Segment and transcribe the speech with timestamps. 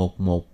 [0.00, 0.44] 1111.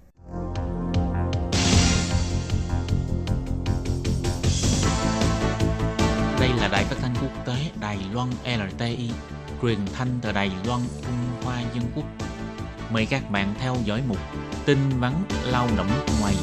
[6.41, 9.11] Đây là đài phát thanh quốc tế Đài Loan LTI,
[9.63, 12.05] truyền thanh từ Đài Loan, Trung Hoa Dân Quốc.
[12.93, 14.19] Mời các bạn theo dõi mục
[14.67, 15.13] tin vắn
[15.45, 15.89] lao động
[16.21, 16.35] ngoài.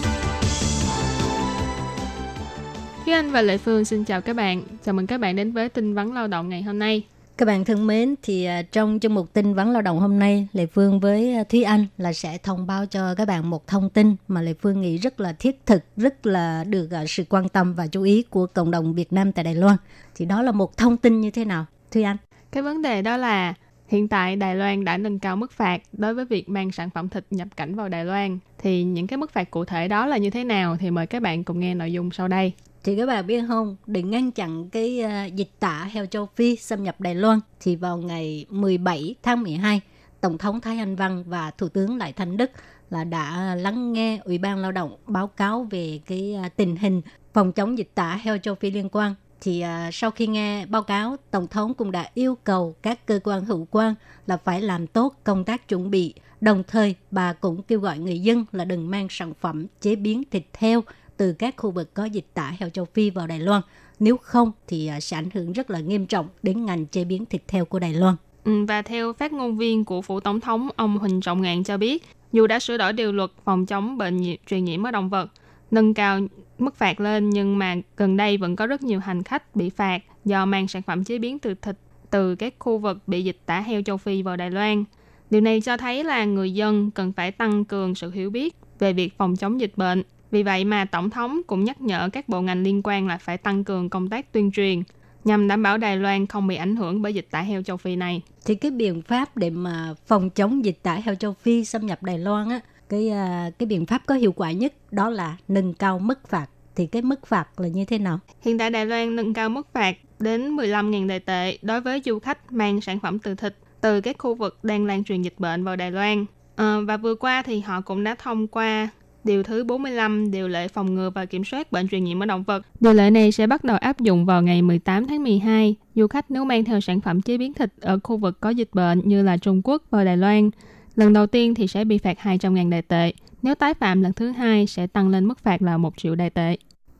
[3.06, 4.64] Thúy Anh và Lệ Phương xin chào các bạn.
[4.86, 7.04] Chào mừng các bạn đến với tin vắn lao động ngày hôm nay.
[7.38, 10.48] Các bạn thân mến, thì à, trong chương mục tin vắn lao động hôm nay,
[10.54, 13.90] Lệ Phương với à, Thúy Anh là sẽ thông báo cho các bạn một thông
[13.90, 17.50] tin mà Lệ Phương nghĩ rất là thiết thực, rất là được à, sự quan
[17.50, 19.78] tâm và chú ý của cộng đồng Việt Nam tại Đài Loan.
[20.16, 21.66] Thì đó là một thông tin như thế nào?
[21.92, 22.18] Thúy Anh.
[22.52, 23.54] Cái vấn đề đó là
[23.88, 27.10] hiện tại Đài Loan đã nâng cao mức phạt đối với việc mang sản phẩm
[27.10, 28.40] thịt nhập cảnh vào Đài Loan.
[28.58, 31.22] Thì những cái mức phạt cụ thể đó là như thế nào thì mời các
[31.22, 32.54] bạn cùng nghe nội dung sau đây.
[32.84, 36.56] Thì các bạn biết không, để ngăn chặn cái uh, dịch tả heo châu Phi
[36.56, 39.82] xâm nhập Đài Loan, thì vào ngày 17 tháng 12,
[40.22, 42.52] Tổng thống Thái Anh Văn và Thủ tướng Lại Thanh Đức
[42.90, 47.02] là đã lắng nghe Ủy ban Lao động báo cáo về cái uh, tình hình
[47.34, 49.16] phòng chống dịch tả heo châu Phi liên quan.
[49.42, 53.20] Thì uh, sau khi nghe báo cáo, Tổng thống cũng đã yêu cầu các cơ
[53.24, 53.96] quan hữu quan
[54.28, 56.14] là phải làm tốt công tác chuẩn bị.
[56.42, 60.24] Đồng thời, bà cũng kêu gọi người dân là đừng mang sản phẩm chế biến
[60.32, 60.84] thịt heo
[61.18, 63.62] từ các khu vực có dịch tả heo châu Phi vào Đài Loan.
[64.00, 67.26] Nếu không thì à, sẽ ảnh hưởng rất là nghiêm trọng đến ngành chế biến
[67.26, 68.16] thịt heo của Đài Loan.
[68.44, 71.78] Ừ, và theo phát ngôn viên của phủ tổng thống ông Huỳnh Trọng Ngạn cho
[71.78, 75.10] biết, dù đã sửa đổi điều luật phòng chống bệnh nhiễm, truyền nhiễm ở động
[75.10, 75.32] vật,
[75.72, 76.20] nâng cao
[76.58, 80.00] mức phạt lên nhưng mà gần đây vẫn có rất nhiều hành khách bị phạt
[80.26, 81.76] do mang sản phẩm chế biến từ thịt
[82.10, 84.84] từ các khu vực bị dịch tả heo châu Phi vào Đài Loan.
[85.30, 88.94] Điều này cho thấy là người dân cần phải tăng cường sự hiểu biết về
[88.94, 90.04] việc phòng chống dịch bệnh
[90.34, 93.38] vì vậy mà Tổng thống cũng nhắc nhở các bộ ngành liên quan là phải
[93.38, 94.84] tăng cường công tác tuyên truyền
[95.24, 97.96] nhằm đảm bảo Đài Loan không bị ảnh hưởng bởi dịch tả heo châu Phi
[97.96, 98.22] này.
[98.46, 102.04] Thì cái biện pháp để mà phòng chống dịch tả heo châu Phi xâm nhập
[102.04, 105.74] Đài Loan á, cái à, cái biện pháp có hiệu quả nhất đó là nâng
[105.74, 106.46] cao mức phạt.
[106.76, 108.20] Thì cái mức phạt là như thế nào?
[108.42, 112.20] Hiện tại Đài Loan nâng cao mức phạt đến 15.000 đài tệ đối với du
[112.20, 115.64] khách mang sản phẩm từ thịt từ các khu vực đang lan truyền dịch bệnh
[115.64, 116.26] vào Đài Loan.
[116.56, 118.90] À, và vừa qua thì họ cũng đã thông qua
[119.24, 122.44] Điều thứ 45, điều lệ phòng ngừa và kiểm soát bệnh truyền nhiễm ở động
[122.44, 122.66] vật.
[122.80, 125.76] Điều lệ này sẽ bắt đầu áp dụng vào ngày 18 tháng 12.
[125.96, 128.70] Du khách nếu mang theo sản phẩm chế biến thịt ở khu vực có dịch
[128.74, 130.50] bệnh như là Trung Quốc và Đài Loan,
[130.96, 133.14] lần đầu tiên thì sẽ bị phạt 200.000 đài tệ.
[133.42, 136.30] Nếu tái phạm lần thứ hai sẽ tăng lên mức phạt là 1 triệu đài
[136.30, 136.58] tệ.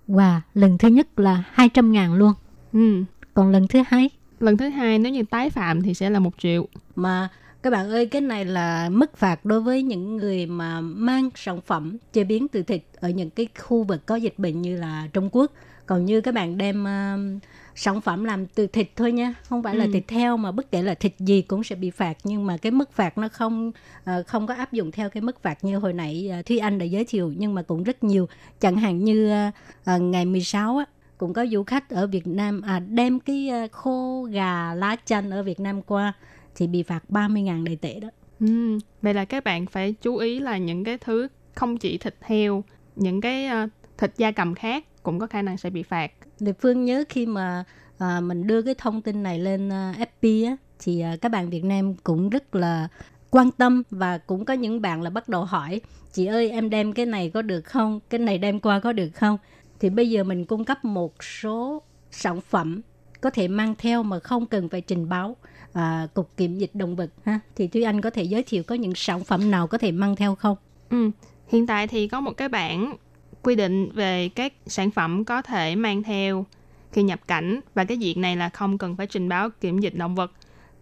[0.08, 2.34] Wow, lần thứ nhất là 200.000 luôn.
[2.74, 3.04] Ừ.
[3.34, 4.10] Còn lần thứ hai?
[4.40, 6.68] Lần thứ hai nếu như tái phạm thì sẽ là 1 triệu.
[6.96, 7.30] Mà
[7.64, 11.62] các bạn ơi, cái này là mức phạt đối với những người mà mang sản
[11.62, 15.08] phẩm chế biến từ thịt ở những cái khu vực có dịch bệnh như là
[15.14, 15.52] Trung Quốc.
[15.86, 17.44] Còn như các bạn đem uh,
[17.76, 19.90] sản phẩm làm từ thịt thôi nha, không phải là ừ.
[19.94, 22.72] thịt heo mà bất kể là thịt gì cũng sẽ bị phạt nhưng mà cái
[22.72, 25.94] mức phạt nó không uh, không có áp dụng theo cái mức phạt như hồi
[25.94, 28.28] nãy uh, Thúy Anh đã giới thiệu nhưng mà cũng rất nhiều.
[28.60, 29.54] Chẳng hạn như uh,
[29.96, 30.86] uh, ngày 16 á
[31.18, 35.44] cũng có du khách ở Việt Nam à, đem cái khô gà lá chanh ở
[35.44, 36.14] Việt Nam qua
[36.56, 38.10] thì bị phạt 30.000 đầy tệ đó.
[38.40, 42.16] Ừ, vậy là các bạn phải chú ý là những cái thứ không chỉ thịt
[42.22, 42.64] heo,
[42.96, 46.12] những cái uh, thịt da cầm khác cũng có khả năng sẽ bị phạt.
[46.40, 47.64] Lê Phương nhớ khi mà
[47.96, 51.50] uh, mình đưa cái thông tin này lên uh, FB á, thì uh, các bạn
[51.50, 52.88] Việt Nam cũng rất là
[53.32, 55.82] quan tâm và cũng có những bạn là bắt đầu hỏi
[56.12, 59.10] chị ơi em đem cái này có được không cái này đem qua có được
[59.14, 59.38] không
[59.80, 61.82] thì bây giờ mình cung cấp một số
[62.12, 62.82] sản phẩm
[63.24, 65.36] có thể mang theo mà không cần phải trình báo
[65.74, 68.76] à, cục kiểm dịch động vật ha thì Thúy Anh có thể giới thiệu có
[68.76, 70.58] những sản phẩm nào có thể mang theo không?
[70.90, 71.12] Ừ,
[71.48, 72.96] hiện tại thì có một cái bản
[73.42, 76.46] quy định về các sản phẩm có thể mang theo
[76.92, 79.96] khi nhập cảnh và cái diện này là không cần phải trình báo kiểm dịch
[79.96, 80.32] động vật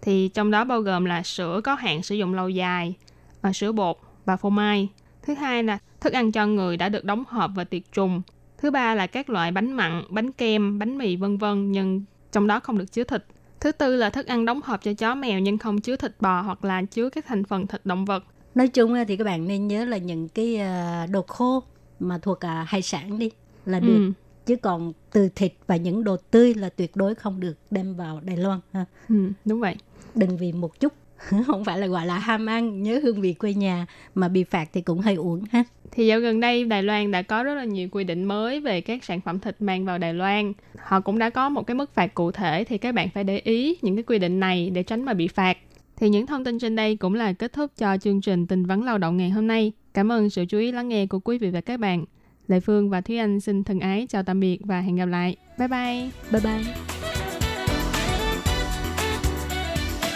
[0.01, 2.93] thì trong đó bao gồm là sữa có hạn sử dụng lâu dài,
[3.41, 4.89] à, sữa bột và phô mai.
[5.21, 8.21] Thứ hai là thức ăn cho người đã được đóng hộp và tiệt trùng.
[8.57, 12.47] Thứ ba là các loại bánh mặn, bánh kem, bánh mì vân vân nhưng trong
[12.47, 13.23] đó không được chứa thịt.
[13.59, 16.41] Thứ tư là thức ăn đóng hộp cho chó mèo nhưng không chứa thịt bò
[16.41, 18.23] hoặc là chứa các thành phần thịt động vật.
[18.55, 21.63] Nói chung thì các bạn nên nhớ là những cái ờ, đồ khô
[21.99, 23.31] mà thuộc à, hải sản đi
[23.65, 23.95] là được.
[23.95, 24.11] Ừ.
[24.45, 28.19] Chứ còn từ thịt và những đồ tươi là tuyệt đối không được đem vào
[28.19, 28.85] Đài Loan ha.
[29.09, 29.75] Ừ, đúng vậy.
[30.15, 30.93] Đừng vì một chút
[31.47, 33.85] không phải là gọi là ham ăn nhớ hương vị quê nhà
[34.15, 37.21] mà bị phạt thì cũng hơi uổng ha thì dạo gần đây Đài Loan đã
[37.21, 40.13] có rất là nhiều quy định mới về các sản phẩm thịt mang vào Đài
[40.13, 40.53] Loan.
[40.79, 43.39] Họ cũng đã có một cái mức phạt cụ thể thì các bạn phải để
[43.39, 45.57] ý những cái quy định này để tránh mà bị phạt.
[45.95, 48.83] Thì những thông tin trên đây cũng là kết thúc cho chương trình tình vấn
[48.83, 49.71] lao động ngày hôm nay.
[49.93, 52.05] Cảm ơn sự chú ý lắng nghe của quý vị và các bạn.
[52.47, 55.35] Lệ Phương và Thúy Anh xin thân ái chào tạm biệt và hẹn gặp lại.
[55.59, 56.09] Bye bye.
[56.31, 56.90] Bye bye.